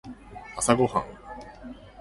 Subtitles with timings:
[0.57, 1.05] 朝ごはん